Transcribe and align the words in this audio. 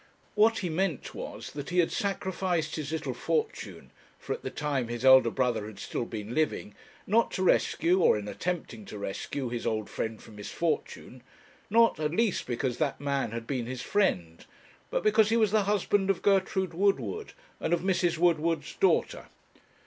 What 0.33 0.57
he 0.65 0.69
meant 0.69 1.13
was 1.13 1.51
that 1.51 1.69
he 1.69 1.77
had 1.77 1.91
sacrificed 1.91 2.75
his 2.75 2.91
little 2.91 3.13
fortune 3.13 3.91
for 4.17 4.33
at 4.33 4.41
the 4.41 4.49
time 4.49 4.87
his 4.87 5.05
elder 5.05 5.29
brother 5.29 5.67
had 5.67 5.77
still 5.77 6.05
been 6.05 6.33
living 6.33 6.73
not 7.05 7.29
to 7.33 7.43
rescue, 7.43 7.99
or 8.01 8.17
in 8.17 8.27
attempting 8.27 8.83
to 8.85 8.97
rescue, 8.97 9.49
his 9.49 9.67
old 9.67 9.91
friend 9.91 10.19
from 10.19 10.37
misfortune 10.37 11.21
not, 11.69 11.99
at 11.99 12.15
least, 12.15 12.47
because 12.47 12.79
that 12.79 12.99
man 12.99 13.29
had 13.29 13.45
been 13.45 13.67
his 13.67 13.83
friend; 13.83 14.47
but 14.89 15.03
because 15.03 15.29
he 15.29 15.37
was 15.37 15.51
the 15.51 15.65
husband 15.65 16.09
of 16.09 16.23
Gertrude 16.23 16.73
Woodward, 16.73 17.33
and 17.59 17.71
of 17.71 17.81
Mrs. 17.81 18.17
Woodward's 18.17 18.73
daughter. 18.77 19.27